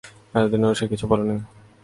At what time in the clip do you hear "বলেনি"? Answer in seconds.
1.11-1.35